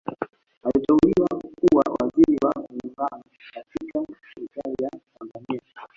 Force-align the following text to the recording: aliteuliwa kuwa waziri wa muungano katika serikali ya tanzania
aliteuliwa 0.65 1.27
kuwa 1.55 1.93
waziri 1.99 2.37
wa 2.45 2.53
muungano 2.59 3.23
katika 3.53 4.05
serikali 4.35 4.75
ya 4.83 4.89
tanzania 5.19 5.61